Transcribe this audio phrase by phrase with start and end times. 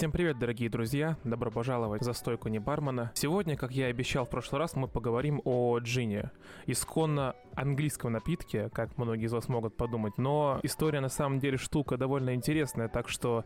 [0.00, 1.18] Всем привет, дорогие друзья!
[1.24, 3.12] Добро пожаловать за стойку не бармена.
[3.12, 6.30] Сегодня, как я и обещал в прошлый раз, мы поговорим о джине.
[6.64, 11.98] Исконно английском напитке, как многие из вас могут подумать, но история на самом деле штука
[11.98, 13.44] довольно интересная, так что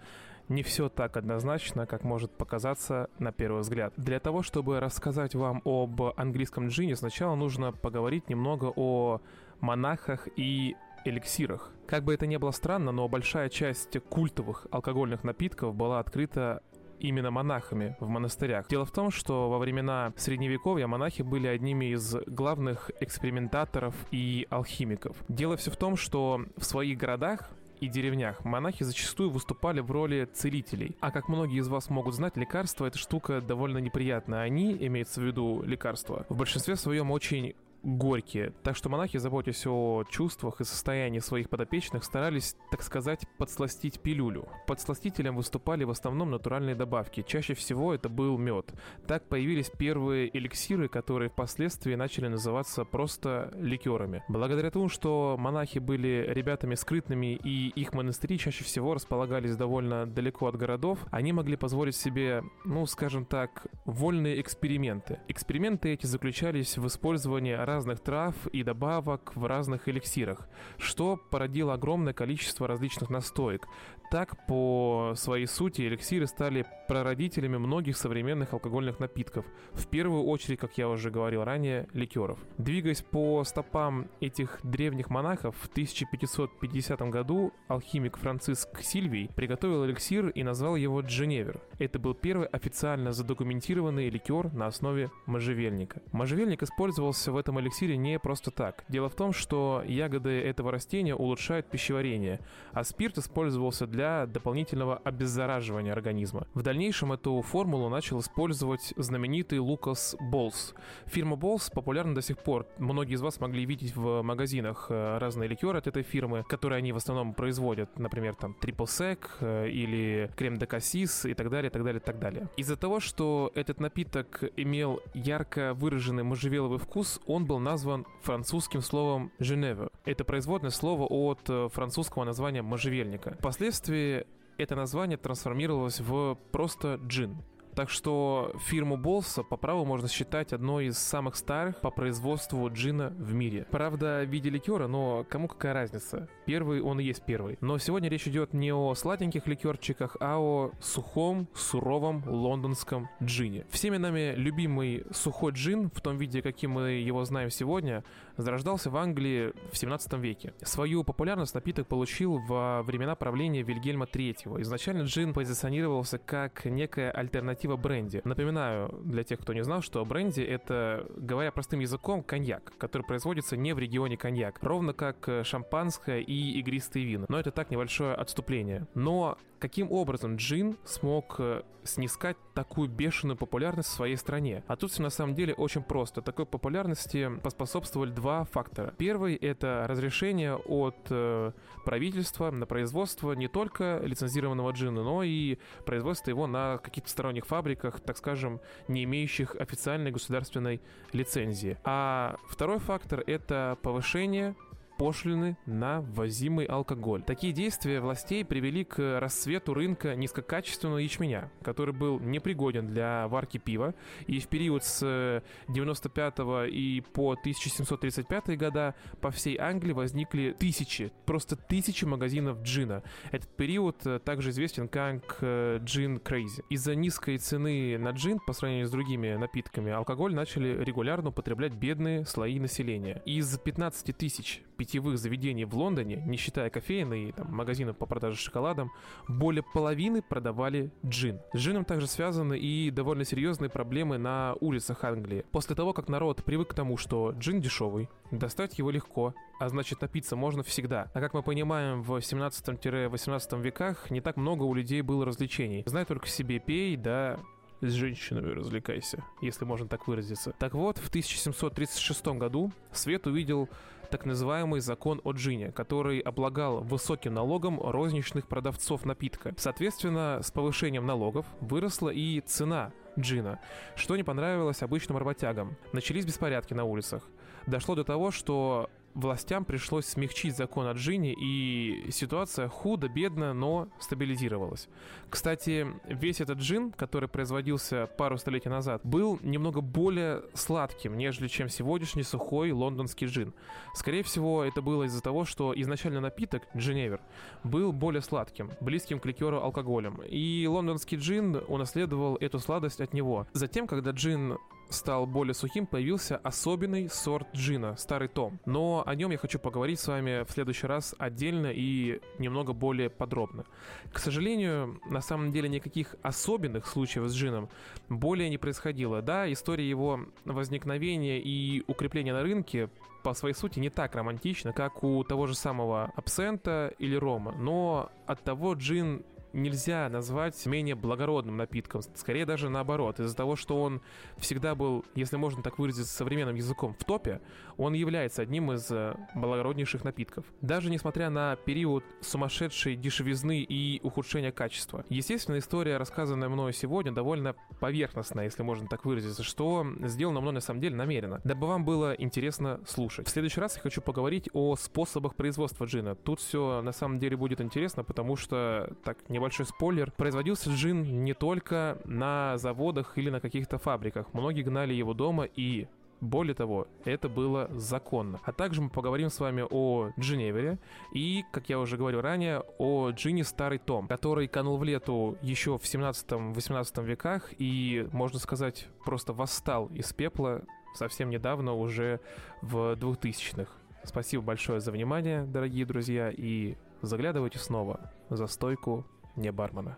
[0.49, 3.93] не все так однозначно, как может показаться на первый взгляд.
[3.97, 9.21] Для того, чтобы рассказать вам об английском джине, сначала нужно поговорить немного о
[9.61, 11.71] монахах и эликсирах.
[11.87, 16.63] Как бы это ни было странно, но большая часть культовых алкогольных напитков была открыта
[16.99, 18.67] именно монахами в монастырях.
[18.69, 25.17] Дело в том, что во времена Средневековья монахи были одними из главных экспериментаторов и алхимиков.
[25.29, 27.51] Дело все в том, что в своих городах
[27.81, 30.97] и деревнях монахи зачастую выступали в роли целителей.
[31.01, 34.43] А как многие из вас могут знать, лекарства— эта штука довольно неприятная.
[34.43, 38.53] Они, имеется в виду лекарства, в большинстве своем очень горькие.
[38.63, 44.49] Так что монахи, заботясь о чувствах и состоянии своих подопечных, старались, так сказать, подсластить пилюлю.
[44.67, 47.25] Подсластителем выступали в основном натуральные добавки.
[47.27, 48.73] Чаще всего это был мед.
[49.07, 54.25] Так появились первые эликсиры, которые впоследствии начали называться просто ликерами.
[54.29, 60.47] Благодаря тому, что монахи были ребятами скрытными и их монастыри чаще всего располагались довольно далеко
[60.47, 65.21] от городов, они могли позволить себе, ну, скажем так, вольные эксперименты.
[65.29, 72.13] Эксперименты эти заключались в использовании разных трав и добавок в разных эликсирах, что породило огромное
[72.13, 73.67] количество различных настоек.
[74.11, 80.79] Так, по своей сути, эликсиры стали прародителями многих современных алкогольных напитков, в первую очередь, как
[80.79, 82.39] я уже говорил ранее, ликеров.
[82.59, 90.43] Двигаясь по стопам этих древних монахов, в 1550 году алхимик Франциск Сильвий приготовил эликсир и
[90.43, 91.61] назвал его Дженевер.
[91.79, 96.03] Это был первый официально задокументированный ликер на основе можжевельника.
[96.13, 98.85] Можжевельник использовался в этом эликсире не просто так.
[98.89, 102.41] Дело в том, что ягоды этого растения улучшают пищеварение,
[102.73, 106.49] а спирт использовался для дополнительного обеззараживания организма.
[106.55, 110.75] В дальнейшем эту формулу начал использовать знаменитый Лукас Болс.
[111.07, 112.67] Фирма Болс популярна до сих пор.
[112.79, 116.93] Многие из вас могли видеть в магазинах э, разные ликеры от этой фирмы, которые они
[116.93, 121.71] в основном производят, например, там Triple Sec э, или крем де кассис и так далее,
[121.71, 122.49] так далее, так далее.
[122.57, 129.31] Из-за того, что этот напиток имел ярко выраженный можжевеловый вкус, он был назван французским словом
[129.39, 129.91] «Женева».
[130.05, 133.37] Это производное слово от э, французского названия можжевельника.
[133.39, 134.27] Впоследствии
[134.59, 137.39] это название трансформировалось в просто джин.
[137.75, 143.13] Так что фирму Болса по праву можно считать одной из самых старых по производству джина
[143.19, 143.67] в мире.
[143.71, 146.29] Правда, в виде ликера, но кому какая разница?
[146.47, 147.59] Первый он и есть первый.
[147.61, 153.67] Но сегодня речь идет не о сладеньких ликерчиках, а о сухом, суровом лондонском джине.
[153.71, 158.05] Всеми нами любимый сухой джин, в том виде, каким мы его знаем сегодня,
[158.37, 160.55] зарождался в Англии в 17 веке.
[160.63, 164.61] Свою популярность напиток получил во времена правления Вильгельма III.
[164.63, 168.21] Изначально джин позиционировался как некая альтернатива альтернатива бренди.
[168.25, 173.57] Напоминаю для тех, кто не знал, что бренди— это, говоря простым языком, коньяк, который производится
[173.57, 177.27] не в регионе коньяк, ровно как э, шампанское и игристые вина.
[177.29, 178.87] Но это так небольшое отступление.
[178.95, 184.63] Но каким образом джин смог э, снискать такую бешеную популярность в своей стране?
[184.67, 186.21] А тут все на самом деле очень просто.
[186.21, 188.93] Такой популярности поспособствовали два фактора.
[188.99, 191.53] Первый— это разрешение от э,
[191.85, 197.54] правительства на производство не только лицензированного джина, но и производство его на каких-то сторонних фабриках,
[198.01, 200.81] так скажем, не имеющих официальной государственной
[201.13, 201.79] лицензии.
[201.85, 204.55] А второй фактор— это повышение
[204.97, 207.23] пошлины на ввозимый алкоголь.
[207.23, 213.95] Такие действия властей привели к расцвету рынка низкокачественного ячменя, который был непригоден для варки пива,
[214.27, 216.35] и в период с 95
[216.71, 223.03] и по 1735 года по всей Англии возникли тысячи, просто тысячи магазинов джина.
[223.31, 226.65] Этот период э, также известен как э, джин crazy.
[226.71, 232.25] Из-за низкой цены на джин по сравнению с другими напитками алкоголь начали регулярно употреблять бедные
[232.25, 233.23] слои населения.
[233.25, 238.37] Из 15 тысяч питьевых заведений в Лондоне, не считая кофеин и там, магазинов по продаже
[238.37, 238.91] шоколадом,
[239.29, 241.41] более половины продавали джин.
[241.53, 245.45] С джином также связаны и довольно серьезные проблемы на улицах Англии.
[245.51, 250.01] После того, как народ привык к тому, что джин дешевый, достать его легко, а значит
[250.01, 251.11] напиться можно всегда.
[251.15, 255.85] А как мы понимаем, в 17-18 веках не так много у людей было развлечений.
[255.87, 257.39] Знай только себе пей, да
[257.81, 260.55] с женщинами развлекайся, если можно так выразиться.
[260.59, 263.69] Так вот, в 1736 году свет увидел
[264.15, 269.53] так называемый закон о джине, который облагал высоким налогом розничных продавцов напитка.
[269.59, 273.59] Соответственно, с повышением налогов выросла и цена джина,
[273.97, 275.77] что не понравилось обычным работягам.
[275.93, 277.25] Начались беспорядки на улицах.
[277.67, 284.89] Дошло до того, что властям пришлось смягчить закон о джине, и ситуация худо-бедно, но стабилизировалась.
[285.31, 291.69] Кстати, весь этот джин, который производился пару столетий назад, был немного более сладким, нежели чем
[291.69, 293.55] сегодняшний сухой лондонский джин.
[293.95, 297.21] Скорее всего, это было из-за того, что изначально напиток, джиневер,
[297.63, 300.21] был более сладким, близким к ликеру алкоголем.
[300.23, 303.47] И лондонский джин унаследовал эту сладость от него.
[303.53, 304.59] Затем, когда джин
[304.89, 308.59] стал более сухим, появился особенный сорт джина, старый том.
[308.67, 313.11] Но о нем я хочу поговорить с вами в следующий раз отдельно и немного более
[313.11, 313.65] подробно.
[314.13, 317.69] К сожалению, на самом деле никаких особенных случаев с джином
[318.09, 319.23] более не происходило.
[319.23, 322.89] Да, история его возникновения и укрепления на рынке
[323.23, 328.11] по своей сути не так романтична, как у того же самого абсента или рома, но
[328.27, 332.03] от того джин нельзя назвать менее благородным напитком.
[332.15, 333.21] Скорее даже наоборот.
[333.21, 334.03] Из-за того, что он
[334.37, 337.41] всегда был, если можно так выразиться современным языком, в топе,
[337.77, 340.45] он является одним из э, благороднейших напитков.
[340.61, 345.05] Даже несмотря на период сумасшедшей дешевизны и ухудшения качества.
[345.09, 350.61] Естественно, история, рассказанная мною сегодня, довольно поверхностная, если можно так выразиться, что сделано мной на
[350.61, 353.27] самом деле намеренно, дабы вам было интересно слушать.
[353.27, 356.15] В следующий раз я хочу поговорить о способах производства джина.
[356.15, 361.23] Тут все на самом деле будет интересно, потому что, так, не небольшой спойлер, производился джин
[361.23, 364.33] не только на заводах или на каких-то фабриках.
[364.33, 365.87] Многие гнали его дома и
[366.23, 368.41] более того, это было законно.
[368.45, 370.79] А также мы поговорим с вами о Джиневере
[371.13, 375.77] и, как я уже говорил ранее, о джине Старый Том, который канул в лету еще
[375.77, 380.63] в 17-18 веках и, можно сказать, просто восстал из пепла
[380.95, 382.21] совсем недавно, уже
[382.63, 383.71] в 2000-х.
[384.05, 389.05] Спасибо большое за внимание, дорогие друзья, и заглядывайте снова за стойку
[389.37, 389.97] не бармена.